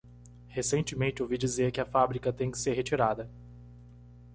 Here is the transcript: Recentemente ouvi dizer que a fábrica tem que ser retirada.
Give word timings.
Recentemente 0.49 1.21
ouvi 1.21 1.37
dizer 1.37 1.71
que 1.71 1.79
a 1.79 1.85
fábrica 1.85 2.33
tem 2.33 2.49
que 2.49 2.57
ser 2.57 2.73
retirada. 2.73 3.29